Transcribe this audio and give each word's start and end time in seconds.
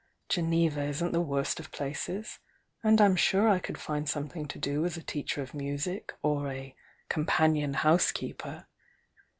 —Geneva 0.29 0.81
isn't 0.83 1.11
the 1.11 1.21
worst 1.21 1.59
of 1.59 1.69
places, 1.71 2.39
and 2.83 2.99
I'm 2.99 3.15
sure 3.15 3.47
I 3.47 3.59
could 3.59 3.77
find 3.77 4.09
something 4.09 4.47
to 4.47 4.57
do 4.57 4.83
as 4.83 4.97
a 4.97 5.03
teacher 5.03 5.43
of 5.43 5.53
music, 5.53 6.11
or 6.23 6.47
a 6.51 6.75
companion 7.07 7.75
housekeeper.' 7.75 8.65